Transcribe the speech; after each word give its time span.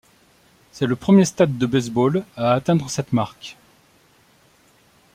C'est 0.71 0.87
le 0.87 0.95
premier 0.95 1.25
stade 1.25 1.59
de 1.59 1.67
baseball 1.67 2.23
à 2.35 2.53
atteindre 2.53 2.89
cette 2.89 3.13
marque. 3.13 3.55